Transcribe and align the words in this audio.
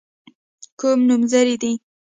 کوم 0.79 0.99
نومځري 1.07 1.55
دي. 1.61 1.71